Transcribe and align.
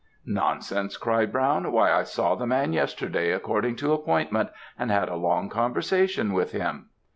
"'Nonsense,' 0.25 0.97
cried 0.97 1.31
Brown, 1.31 1.71
'Why, 1.71 1.93
I 1.93 2.01
saw 2.01 2.33
the 2.33 2.47
man 2.47 2.73
yesterday 2.73 3.29
according 3.33 3.75
to 3.75 3.93
appointment, 3.93 4.49
and 4.75 4.89
had 4.89 5.09
a 5.09 5.15
long 5.15 5.47
conversation 5.47 6.33
with 6.33 6.53
him.' 6.53 6.89